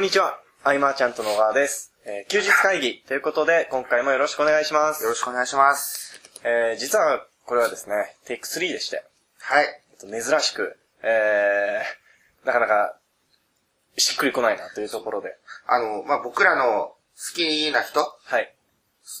[0.00, 0.40] こんにちは。
[0.64, 1.92] アイマーちゃんと野川です。
[2.06, 5.02] えー休日会議ということで、今回もよろしくお願いします。
[5.04, 6.18] よろしくお願いします。
[6.42, 9.04] えー実は、これはですね、テイク3でして、
[9.40, 9.66] はい。
[9.66, 12.96] えっと珍しく、えー、なかなか、
[13.98, 15.36] しっくりこないなというところで、
[15.66, 16.96] あの、まあ、僕らの好
[17.34, 18.54] きな人はい。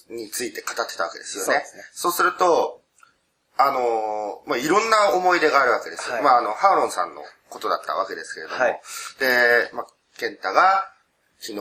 [0.08, 1.46] について語ってたわけですよね。
[1.46, 2.80] そうですねそうすると、
[3.58, 6.14] あのまあ、いろんな思い出があるわけですよ。
[6.14, 8.58] はいまあ、あの、ハーロンさんのことだったわけですけれども。
[8.62, 8.80] はい
[9.18, 9.86] で、まあ、
[10.20, 10.92] ケンタが、
[11.38, 11.60] 昨日、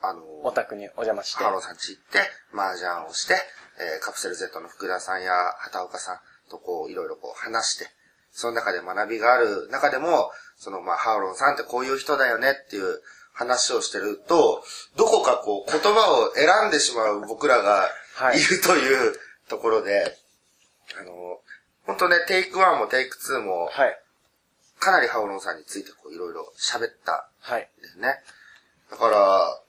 [0.00, 2.20] あのお宅にお邪魔してハ、ロンさん家行って、
[2.54, 3.34] 麻雀をして、
[3.78, 6.18] えーカプセル Z の福田さんや畑岡さん
[6.50, 7.88] とこう、いろいろこう話して、
[8.32, 13.02] その中で学びがある中でも、そのまあ、ハーロンさんってこういう人だよねっていう
[13.34, 14.64] 話をしてると、
[14.96, 19.12] どこかこう、言葉を選んでしまう僕らがはいいるという
[19.50, 20.16] ところで、
[20.98, 21.40] あの、
[21.84, 23.99] 本当ね、テイク1もテイク2も、はい。
[24.80, 27.68] かなりハーロンさんについてこう、いろいろ喋ったはい。
[27.80, 28.18] ですね。
[28.90, 29.60] だから、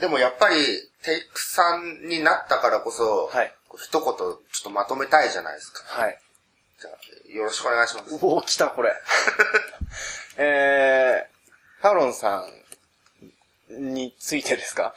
[0.00, 0.54] でもやっぱり、
[1.02, 5.82] テイクさんになったからこそ、はいこう一言ちょっとまとめたいじゃないですか。
[5.86, 6.18] はい。
[6.80, 8.18] じゃあ、よろしくお願いします。
[8.20, 8.92] おお、来た、これ。
[10.36, 12.44] えー、ハーロンさ
[13.70, 14.94] んについてですか？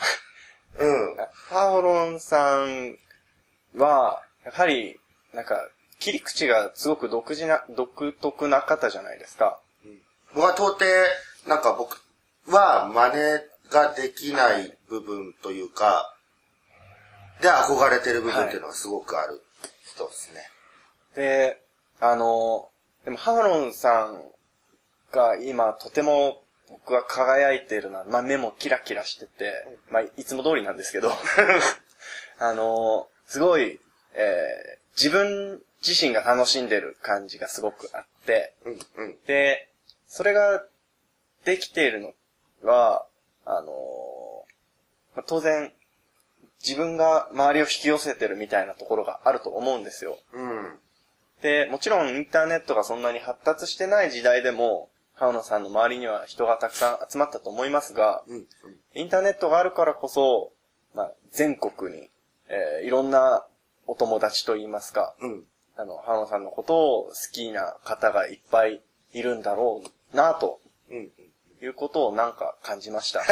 [0.78, 1.16] うん。
[1.50, 2.97] ハーロンさん
[3.75, 5.00] は、やはり、
[5.34, 9.59] なんか、切り口がすごく独自な、独特な方じゃないですか。
[10.33, 10.85] 僕は到底、
[11.47, 12.02] なんか僕
[12.47, 16.13] は真似ができない部分というか、
[17.41, 19.41] で憧れてる部分っていうのがすごくある
[19.94, 20.41] 人ですね。
[21.16, 21.61] で、
[22.00, 22.69] あの、
[23.05, 24.23] でもハーロンさん
[25.11, 29.53] が今とても僕は輝いているな、まあ目もキラキラしてて、
[29.91, 31.11] まあいつも通りなんですけど、
[32.39, 33.80] あの、すごい、
[34.13, 39.16] えー自分自身が楽しんでる感じがすごくあって、うん、うん。
[39.27, 39.69] で、
[40.07, 40.63] それが
[41.45, 42.13] できているの
[42.63, 43.05] は、
[43.45, 44.45] あの
[45.16, 45.72] まあ当然、
[46.66, 50.17] 自分が周りを引き寄せてるみたいなところがあると思うんですよ。
[50.33, 50.79] うん。
[51.41, 58.45] で、もちろんインターネットがそんなに発達してない時代でも、ハウナさんの周りには人がたくさん集まったと思いますが、うん。
[58.95, 60.53] インターネットがあるからこそ、
[60.95, 62.09] まあ、全国に、
[62.47, 63.45] えーいろんな
[63.88, 65.43] お友達といいますか、うん。
[65.75, 68.81] あの、ハウナさんのことを好きな方がいっぱい
[69.13, 69.81] いるんだろ
[70.13, 71.09] うな、とうん。
[71.61, 73.23] いうことをなんか感じました。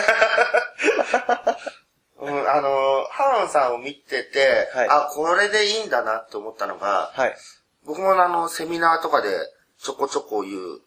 [2.19, 7.35] うん、あの、ハロンさんを見てて、はいあ、これでいいんだなって思ったのが、はい。
[7.83, 9.35] 僕もあの、セミナーとかで
[9.79, 10.81] ちょこちょこ言う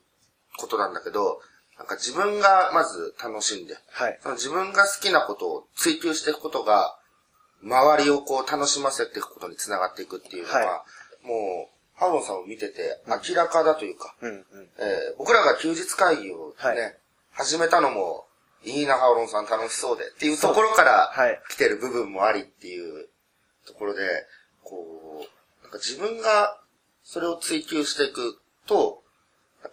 [0.59, 1.41] ことなんだけど、
[1.76, 4.19] なんか自分がまず楽しんで、はい。
[4.22, 6.97] その自分が好きなことを追求していくことが、
[7.65, 10.84] 周りをこう楽しませていくことにつながっていくっていうのは、は
[11.24, 14.44] もう、ハロンさんを見てて明らかだというか、うん、うん。
[14.78, 16.96] えー僕らが休日会議をね、はい
[17.36, 18.26] 始めたのも、
[18.64, 23.08] いいな、ハオロンさん楽しそうでっていうところからはい来てる部分もありっていう
[23.66, 24.02] ところで、
[24.62, 25.26] こ
[25.60, 26.60] う、なんか自分が
[27.02, 29.02] それを追求していくと、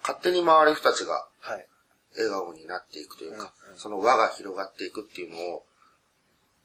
[0.02, 1.68] 勝手に周りの人たちがはい。
[2.16, 5.66] 笑顔になっていくというか、その輪が広がっていくっていうのを、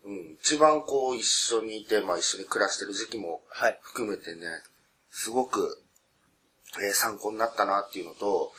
[0.05, 3.79] うん、一番こう一緒にいて、まあ一緒に暮らしてる時期もはい。
[3.83, 4.47] 含めてね、
[5.17, 5.83] すごく、
[6.79, 8.53] えー参考になったなっていうのと、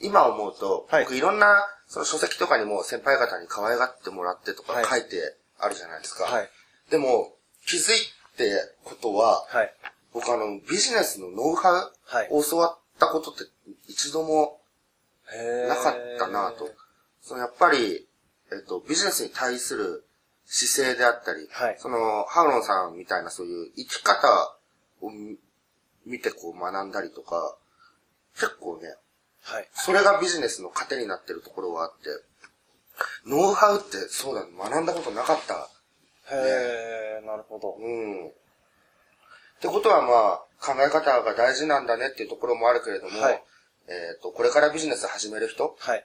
[0.00, 6.24] 今思うと、はい僕いろんなその書籍とかにも先輩方に可愛がってもらってとかはい書いてあるじゃないですか。
[6.24, 6.48] はい。
[6.90, 7.34] でも、
[7.66, 7.96] 気づい
[8.36, 8.52] て
[8.84, 9.74] ことは、はい。
[10.12, 13.42] 僕あの、ビジネスのノウハはいウを教わったことって
[13.88, 14.60] 一度も
[15.68, 16.70] なかったなと。
[17.22, 18.06] そのやっぱり、
[18.52, 20.04] えっと、ビジネスに対する
[20.44, 24.28] 姿勢であったり、はいその、ハウロンさんみたいなそういう生き方
[25.02, 25.10] を
[26.08, 27.56] 見見てこう学んだりとか、
[28.34, 28.94] 結構ね、
[29.42, 29.68] はい。
[29.72, 32.08] それがビジネスの糧になってるところがあって、
[33.26, 35.68] ノウハウってそうだね、学んだことなかった。
[36.34, 37.76] へー、なるほど。
[37.78, 38.28] うん。
[38.28, 38.30] っ
[39.60, 43.42] てことはまあ、考え方が大事なんだねっていうところもあるけれども、はい
[43.88, 45.98] えっ、と、これからビジネス始める人はい。
[45.98, 46.02] っ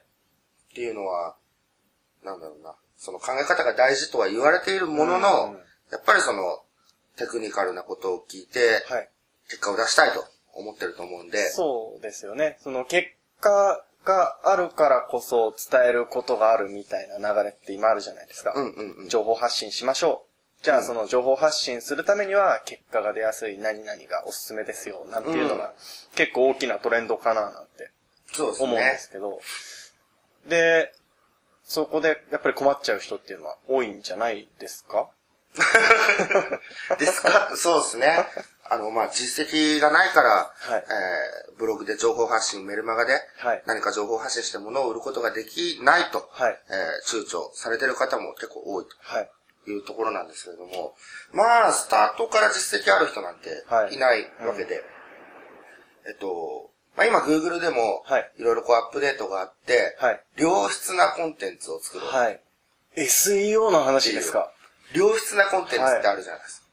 [0.74, 1.36] ていうのは、
[2.24, 5.58] なんだろうな、その考え方が大事とは言われているものの、うん
[5.92, 6.64] やっぱりその、
[7.16, 9.08] テクニカルなことを聞いて、はい。
[9.48, 10.24] 結果を出したいと
[10.54, 12.58] 思ってると思うんで、そうですよね。
[12.62, 13.08] その結
[13.40, 18.52] 果があるからこそ伝えることがあるみたいな流れって今あるじゃないですか。
[18.54, 19.08] うんうんうん。
[19.08, 20.26] 情報発信しましょ
[20.60, 20.64] う。
[20.64, 25.06] じゃあその情報発信するためには結果が出やすい何々がおすすめですよ。
[25.10, 25.74] なんていうのうんが
[26.14, 27.90] 結構大きなトレンドかななんて
[28.32, 28.96] そうです思うんでね。
[28.98, 29.40] すけど。
[30.46, 30.92] で、
[31.64, 35.08] そこでやっぱり困っちゃう人っていうのは多いんじゃないですか？
[36.98, 37.52] ですか？
[37.56, 38.26] そうですね。
[38.70, 49.30] あの、まあ、実績がないから、はいえーブログで情報発信、メルマガではい、何か情報発信して物を売ることができないと、はいえー躊躇されてる方も結構多いはい。
[49.64, 50.94] というところなんですけれども、
[51.32, 54.82] まあ、スタートから実績ある人なんてはいいないわけで、
[56.06, 60.20] えっと、まあ、今 Google でもはい、いろいろこうアップデートがあって、はい。
[60.36, 62.10] 良質なコンテンツを作ろう。
[62.10, 62.40] はい。
[62.96, 64.50] SEO の話ですか？
[64.92, 66.63] 良質なコンテンツってあるじゃないですか。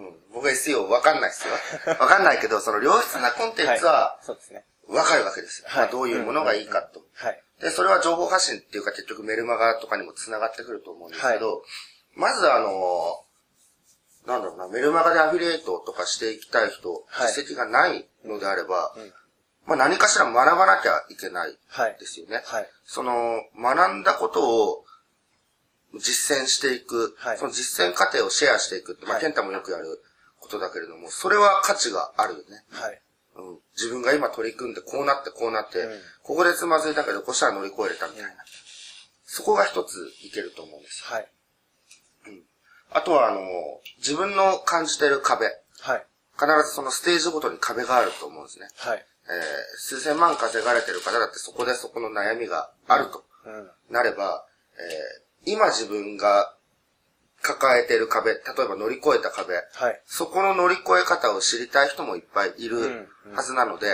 [0.00, 0.16] うん。
[0.32, 1.54] 僕は SEO わかんないですよ。
[2.00, 4.66] わかんないけど、その良質なコンテンツはそうですね。
[4.88, 5.68] わかるわけですよ。
[5.68, 7.02] はいまあどういうものがいいかと。
[7.14, 7.42] はい。
[7.60, 11.62] で、それは情報発信っていうか結局メルマガとかにも繋がってくると思うんですけど、
[12.14, 13.24] まずあの、
[14.26, 19.12] なんだろうな、メルマガでアフィリエイトとかしていきたい人、はい実績がないのであれば、ん
[19.66, 21.96] まあ何かしら学ばなきゃいけないはい。
[21.98, 22.42] ですよね。
[22.44, 22.68] はい。
[22.84, 24.84] その、学んだことを
[25.98, 30.02] 実践していく、はいその実践過程をシェアしていくって、まあ、はいケンタもよくやる
[30.38, 32.64] ことだけれども、それは価値があるよね。
[32.70, 33.00] はい。
[33.36, 38.30] うん、自分が今取り組んで、こうなってこうなって、うんここでつまずいたけど、こうしたら乗り越えれたみたいな。
[39.24, 41.16] そこが一ついけると思うんですよ。
[41.16, 41.28] はい。
[42.92, 43.40] あとは、あの、
[43.98, 45.46] 自分の感じてる壁。
[45.80, 46.06] はい。
[46.34, 48.68] 必ずそのステージごとに壁があると思うんですね。
[48.76, 48.98] はい。
[48.98, 53.24] えー数千万稼がれてる方だってそこでそこの悩みがあると。
[53.46, 53.70] うん。
[53.90, 54.44] なれば、
[54.78, 56.54] えー今自分が
[57.42, 60.00] 抱えている壁、例えば乗り越えた壁、はい。
[60.06, 63.86] そこの乗り越え方を知りたい人もいっぱいいるうんうんはずなので、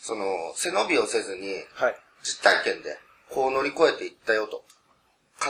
[0.00, 0.24] その、
[0.56, 1.96] 背伸びをせずに、はい。
[2.22, 2.98] 実体験で、
[3.30, 4.64] こう乗り越えていったよと、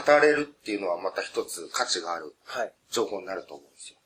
[0.05, 2.73] 語れるっていうのはまた一つ価値があるはい。
[2.89, 3.97] 情報になると思うんですよ。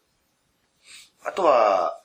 [1.25, 1.99] あとは、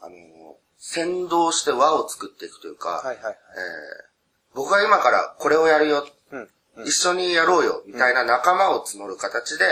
[0.00, 3.06] あの、先導して輪を作っていくというか、はい。
[3.06, 3.16] はい。
[3.24, 4.16] えー
[4.56, 6.48] 僕が今からこれをやるよ、うん。
[6.84, 9.64] 一緒にやろうよ、みたいな仲間を募る形で、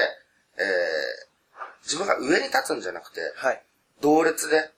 [0.57, 1.35] えー
[1.85, 3.63] 自分が上に立つんじゃなくて、はい。
[4.01, 4.71] 同列で、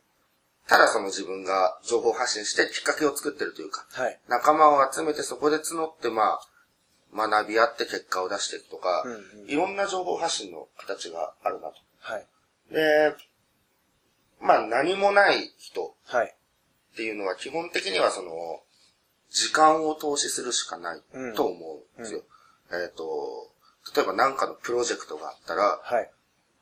[0.69, 4.19] ただその自分が情報発信してきっかけを作ってるというか、はい。
[4.29, 6.39] 仲間を集めてそこで募って、ま
[7.15, 11.75] あ、学び合って結果を出していくとか、うんうんいろんな情報発信の形があるなと。
[12.01, 12.27] はい。
[12.73, 13.15] で、
[14.41, 16.35] まあ何もない人はい。
[16.95, 18.61] っていうのは基本的にはその、
[19.37, 22.23] 時間を投資するしかないうんと思うんですよ。
[22.73, 23.51] えっ、と、
[23.95, 26.11] 例えば何かのプロジェクトがあったら、はい。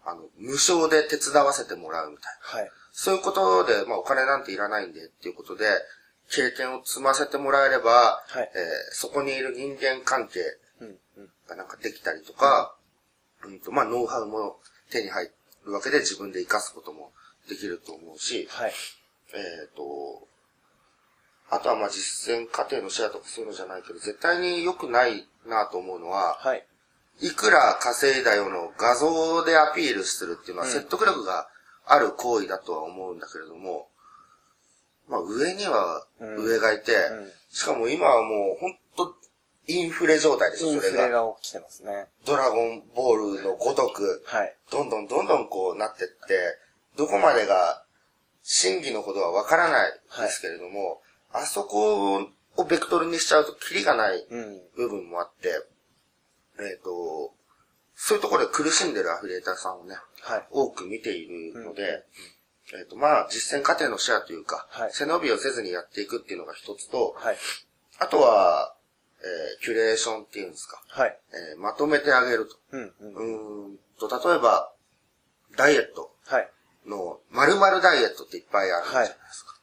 [0.04, 2.58] あの、無償で手伝わせてもらうみたいな。
[2.60, 2.70] はい。
[2.92, 5.66] そういうことで、まあお金なんていらないんでっていうことで、
[6.30, 10.40] 経験を積ませてもらえれば、はいえーそこにいる人間関係
[10.80, 10.98] うん。
[11.18, 11.30] うん。
[11.48, 12.74] がなんかできたりとか、
[13.44, 14.58] うんとまあノウハウも
[14.90, 15.30] 手に入
[15.64, 17.12] るわけで自分で活かすことも
[17.48, 18.72] できると思うし、はい。
[19.32, 20.26] えっ、と、
[21.54, 26.64] あとはまあ実践過程のシェアとかそういうのじゃないけど、絶対に良くないなと思うのは、はい。
[27.20, 31.48] いくら稼いだよの画像でアピールするっていうのはうん説得力が
[31.86, 33.88] ある行為だとは思うんだけれども、
[35.08, 39.14] まあ上にはうん上がいて、うんしかも今はもう本当
[39.68, 41.22] インフレ状態でしょ、インフレそれが。
[41.22, 42.08] が起きてますね。
[42.26, 44.56] ドラゴンボールのごとく、はい。
[44.72, 46.58] どんどんどんどんこうなってって、
[46.96, 47.84] どこまでが
[48.42, 51.00] 真偽のほどはわからないですけれども、
[51.34, 52.14] あそこ
[52.56, 54.62] をベクトルにしちゃうとキリがないうん。
[54.76, 55.48] 部分もあって、
[56.60, 57.34] えっ、と、
[57.96, 60.46] そういうところで苦しんでるアフィリエーターさんをね、はい。
[60.50, 62.04] 多く見ているので、
[62.78, 67.36] えっ、と、まあ、実践過程のシェアというか、はい背伸びをせずにやっていくっていうのが一つと、はい。
[67.98, 68.74] あとは、
[69.20, 71.18] えーキュレーションっていうんですか、はい。
[71.52, 72.56] えーまとめてあげると。
[72.70, 72.92] うん。
[73.00, 73.14] うん。
[73.14, 74.72] うーんと、例えば、
[75.56, 76.50] ダイエットはい。
[76.86, 79.53] の、〇〇ダイエットっていっぱいあるじゃないですか。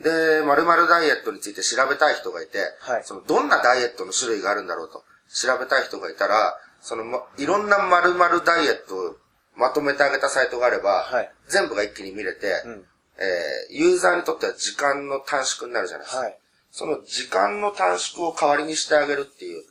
[0.00, 9.16] で、〇〇ダイエットについて調べたい人がいて、はいその、どんなダイエットの種類があるんだろうと、調べたい人がいたら、その、ま、いろんな〇〇ダイエットを
[9.56, 12.84] まとめてあげたサイトがあれば、はい全部が一気に見れて、うん。
[13.18, 16.22] えーユーザーにとっては時間の短縮になるじゃないですか。
[16.22, 16.38] はい。
[16.70, 19.64] その時間の短縮を代わりにしてあげるっていう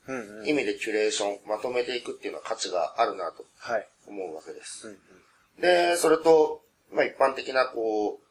[0.46, 3.88] 意味でキュレーション、まとめていくっていうのは価値があるなとはい。
[4.08, 4.88] 思うわけです。
[4.88, 4.98] うんう
[5.60, 5.62] ん。
[5.62, 8.27] で、それと、まあ一般的なこう、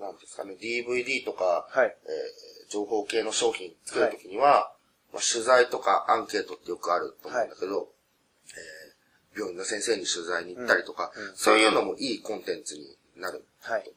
[0.00, 1.86] なんですかね、DVD とか、はい。
[1.86, 4.72] えー情報系の商品作るときには、
[5.12, 7.88] まあ、取材とかアンケートってよくあると思うんだけど、
[8.46, 13.44] えー病院の先生に取材に行ったりとか、うんうんそういうのもいいコンテンツになる。
[13.60, 13.92] はい。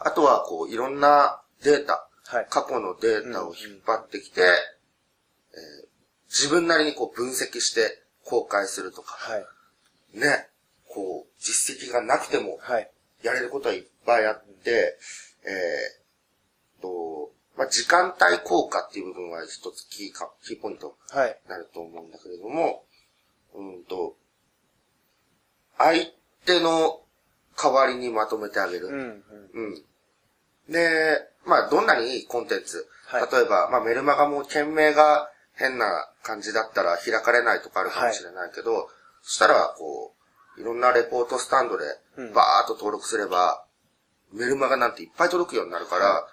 [0.00, 2.46] あとは、こう、いろんなデータ、はい。
[2.50, 5.90] 過去のデータを引っ張ってきて、えー
[6.28, 10.18] 自分なりにこう分析して公開するとか、はい。
[10.18, 10.48] ね、
[10.88, 12.90] こう、実績がなくても、はい。
[13.22, 14.98] やれることはいっぱいあって、
[15.44, 21.38] えーと、まあ、時間帯効果っていう部分は一つキーか、キーポイントはい。
[21.44, 22.82] になると思うんだけれども、
[23.54, 24.16] うんと、
[25.78, 26.06] 相
[26.44, 27.00] 手の
[27.56, 28.86] 代わりにまとめてあげる。
[28.86, 28.94] うん。
[28.94, 29.22] うん。
[29.52, 30.72] うん。
[30.72, 38.88] で、まあ、どんなにいいコンテンツ、はい例えば、まあ、メルマガも件名が変な感じだったら開かれないとかあるかもしれないけど、
[39.22, 40.14] そしたら、こ
[40.56, 41.84] う、いろんなレポートスタンドで
[42.16, 43.64] うんバーっと登録すれば、
[44.32, 46.26] メルマガなんていっぱい届くようになるから、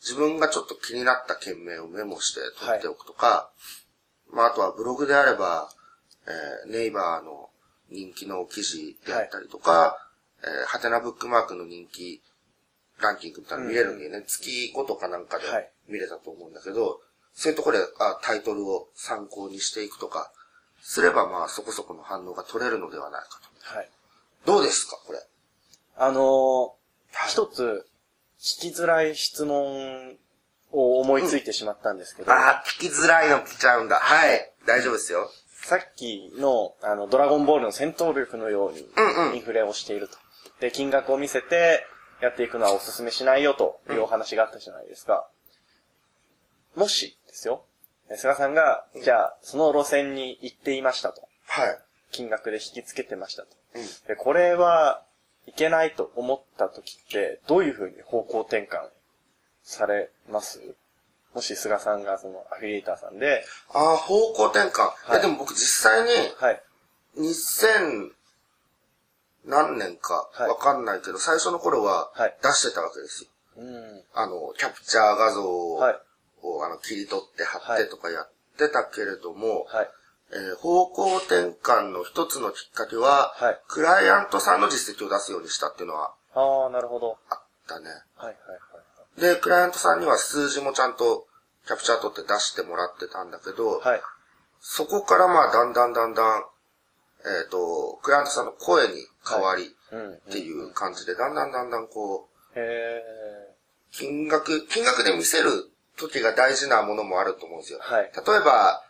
[0.00, 3.50] 自分がちょっと気になった件名をメモして取っておくとか、
[4.32, 5.68] まあ、あとはブログであれば、
[6.26, 7.50] えーネイバーの
[7.90, 9.96] 人気の記事であったりとか、
[10.42, 12.22] えーハテナブックマークの人気
[13.00, 14.24] ランキングみたいなの見れるんだよね。
[14.26, 17.00] 月5とかなんかではい見れたと思うんだけど、
[17.34, 20.32] そういうところであタイトルを参考にしていくとか、
[20.80, 23.40] すればまあそこそこの反応が取れるのではないか
[23.76, 23.88] はい。
[24.44, 24.52] と。
[24.54, 25.18] どうですかこれ？
[25.96, 26.81] あのー
[27.28, 27.86] 一つ、
[28.38, 30.16] 聞きづらい質問
[30.72, 33.96] を思いついてしまったんですけど、ああ、聞きづらいの来ちゃうんだ。
[33.96, 34.52] はい。
[34.66, 35.30] 大丈夫ですよ。
[35.62, 40.16] さっきの、あの、ドラゴンボールの戦闘力のようにうんうんインフレをしていると。
[40.60, 41.86] で、金額を見せて
[42.20, 45.28] やっていくのはお勧めしないよというお話があったじゃないですか。
[46.74, 47.64] もしですよ、
[48.10, 51.28] え菅さんが、じゃあ、その路線に行っていましたと。
[51.46, 51.78] はい。
[52.10, 53.48] 金額で引きつけてましたと。
[53.74, 55.04] うんで、これは
[55.46, 58.88] いけないと思った時って、どういう風に方向転換
[59.62, 60.60] されます？
[61.34, 64.82] もし菅さんがそのアフィリエーターさんで、ああ、方向転換。
[64.82, 66.62] はいえでも僕実際に、はい。
[67.18, 68.10] 2000
[69.46, 73.30] 何年かはいわかんないけど、最初の頃ははい出してたわけですよ。
[73.56, 74.02] うん。
[74.14, 75.94] あの、キャプチャー画像を、はい。
[75.94, 79.90] あの切り取って貼はいってとかやってたけれども、はい。
[80.34, 87.18] えー方向転換の一つのきっかけは、はいクライアントさんの実績を出すようにしたっていうのはああ、なるほど。
[87.28, 87.86] あったね。
[88.16, 88.62] はいはいはい
[89.20, 91.26] で、クライアントさんには数字もちゃんと
[91.66, 93.92] キャプチャー取って出してもらってたんだけど、はい。
[93.92, 94.00] はい。
[94.60, 96.42] そこからまあだんだんだんだん、
[97.24, 98.94] えっ、と、クライアントさんの声に
[99.28, 100.12] 変わりうん。
[100.14, 103.02] っていう感じで、だんだんだんだんこう、へ
[103.92, 107.80] 金額、金額で見せる時が大事なものもあると思うんですよ。
[107.82, 108.82] はい例えば、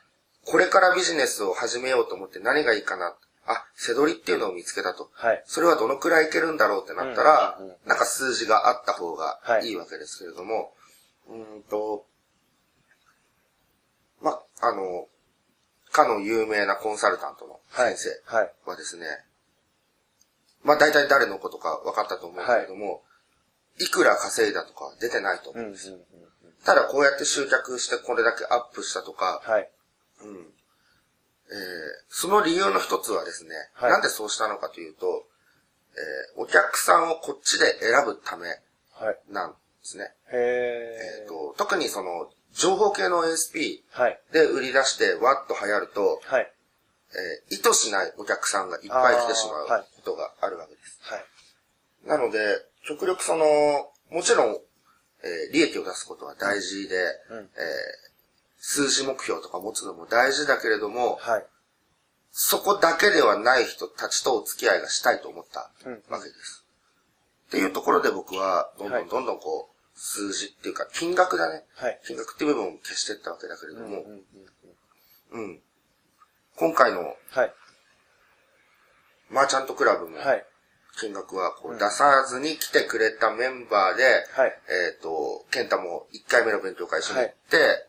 [0.44, 3.14] これからビジネスを始めようと思って何がいいかな？
[3.46, 5.11] あ、背取りっていうのを見つけたと。
[5.14, 5.42] はい。
[5.46, 10.72] それはどのくらいいけるんだろうってなったら、うんうんうんなんか数字があった方がはいいいわけですけれども、
[11.28, 12.06] うーんと、
[14.20, 15.08] ま、あの、
[15.90, 18.52] かの有名なコンサルタントの先生はい。
[18.64, 19.06] はですね、
[20.62, 23.02] まあ大体誰のことか分かったと思うんだけども、
[23.80, 25.96] い、くら稼いだとかは出てないと思ううんうんうんんですよ。
[26.64, 29.68] ただこうやって集客してこれだけアップしたとか、はい。
[30.25, 30.37] うん
[31.50, 31.57] えー
[32.09, 35.26] その理由の一つはですね、はいなんでそうしたのかというと、
[36.37, 38.49] えーお客さんをこっちで選ぶため
[38.95, 39.19] はい。
[39.31, 40.05] なんですね。
[40.33, 41.23] へえ。
[41.23, 44.21] えーと特にその情報系の ASP はい。
[44.33, 46.52] で売り出してわっと流行ると、はい。
[47.50, 50.99] えー意図しないお客さんがいっぱい来てしまうことがあるわけです。
[51.02, 51.25] はい。
[52.07, 52.38] なので、
[52.87, 53.45] 極力その、
[54.11, 54.57] もちろん、
[55.25, 56.97] えー利益を出すことは大事で、
[57.31, 58.12] うんえー
[58.64, 61.47] 数字目標とか持つのも大事だけれども、はい。
[62.31, 66.64] そこだけではない人たちとお付き合いがしたいと思ったうんわけです。
[67.49, 71.64] っていうところで僕は、どんどはいんどんどんこう、数字っていうか、金額だね。
[71.75, 72.00] はい。
[72.07, 74.25] 金額っていう部分を消していったわけだけれども、うんうんうん
[75.33, 75.61] うんうん。
[76.57, 77.52] 今回のはい。
[79.28, 80.47] マーチャントクラブも、はい。
[81.00, 84.04] 金額はこう出さずに来てくれたメンバーで、
[84.37, 84.52] はい。
[84.69, 87.88] えっ、と、ケンタも1回目の勉強会一緒に行って、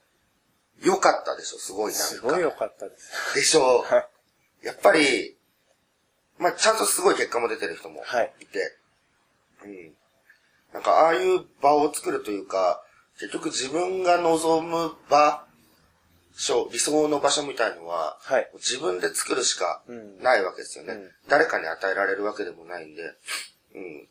[0.83, 2.05] よかったでしょ、すごいなんか。
[2.07, 3.35] すごい良かったです。
[3.35, 3.99] でしょは
[4.61, 4.65] い。
[4.65, 5.37] やっぱり、
[6.37, 8.77] まあ、ちゃんとすごい結果も出てる人もはいいて、
[9.65, 9.93] うん。
[10.73, 12.83] なんか、ああいう場を作るというか、
[13.19, 15.45] 結局自分が望む場
[16.35, 18.49] 所、理想の場所みたいのは、はい。
[18.55, 20.93] 自分で作るしかうんないわけですよね。
[20.93, 23.03] うん誰かに与えられるわけでもないんで、
[23.75, 24.07] うん。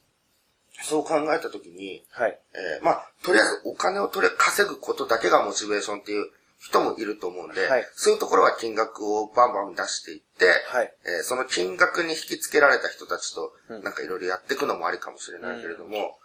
[0.83, 2.41] そう考えたときに、はい。
[2.55, 6.31] えーまあ、とりあえずお金を取れ、稼ぐことだけがモチベーションっていう
[6.63, 16.19] 人もいると思うんで、はいそういうところは金額をバンバン出していって、はいえーその金額に引き付けられた人たちと、うんなんかいろいろやっていくのもありかもしれないけれども、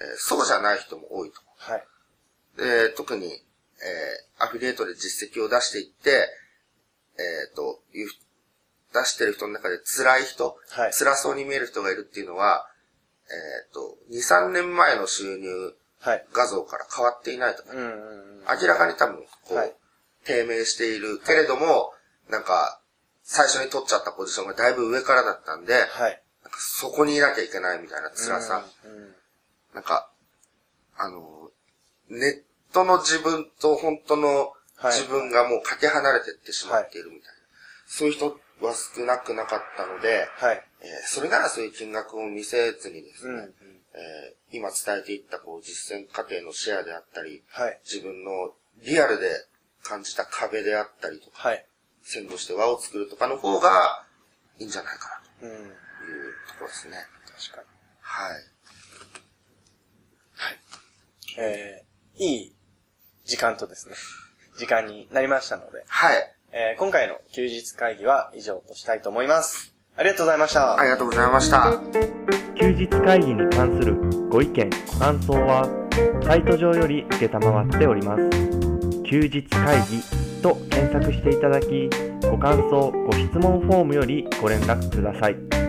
[0.00, 1.40] えーそうじゃない人も多いと。
[1.56, 1.84] はい。
[2.56, 6.28] で、特に、えーアフィリエイトで実績を出していって、
[7.16, 8.08] えっ、と、いう、
[8.92, 12.66] 出してる人の中で辛い人、はい辛そうに見える人がいるっていうのは、
[13.30, 16.26] えっ、と、2、3年前の収入はい。
[16.34, 18.44] 画像から変わっていないとか、うんうんうん。
[18.60, 19.74] 明らかに多分、こう、はい
[20.24, 21.92] 低迷しているけれども、
[22.28, 22.80] なんか、
[23.22, 26.22] 最初に取っちゃったポジションがだいぶ上からだったんで、はい。
[26.42, 28.64] なんかそこにいなきゃいけないみたいな辛さ。
[28.84, 29.14] うんうん
[29.74, 30.08] なんか、
[30.96, 31.50] あの、
[32.08, 37.32] ネットの自分と本当のはい自分がもうかけ離れてってしまっているみたいな。
[37.86, 40.62] そういう人は少なくなかったので、はい。
[40.80, 43.40] えーそれならそういう金額を見せずにですね、うん。
[43.40, 47.80] えー今伝えていったこう実践過程のシェアであったり、はい。
[47.84, 48.54] 自分の
[48.84, 49.26] リアルで
[49.84, 51.64] 感じた壁であったりとか、はい。
[52.02, 54.04] 先導して輪を作るとかの方が
[54.58, 55.50] いいんじゃないかうん。
[55.50, 55.72] なという
[56.48, 56.96] ところですね。
[57.48, 57.66] 確かに。
[58.00, 58.54] はい。
[61.36, 62.54] えー、いい
[63.24, 63.94] 時間とですね、
[64.58, 66.34] 時間になりましたので、はい。
[66.52, 69.74] えー今回の休日会議は以上としたいと思います。
[69.96, 70.78] ありがとうございました。
[70.78, 71.80] ありがとうございました。
[72.56, 73.96] 休日会議に関する
[74.28, 75.68] ご意見、ご感想は、
[76.22, 78.43] サイト上より受けたまわっております。
[79.14, 80.02] 休日会議
[80.42, 81.88] と検索していただき、
[82.28, 85.63] ご感想、ご質問フォームよりご連絡ください。